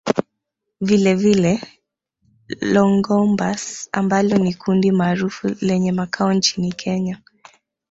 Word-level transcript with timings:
Vilevile 0.81 1.61
Longombas 2.61 3.89
ambalo 3.91 4.37
ni 4.37 4.53
kundi 4.53 4.91
maarufu 4.91 5.55
lenye 5.61 5.91
makao 5.91 6.33
nchini 6.33 6.71
Kenya 6.71 7.21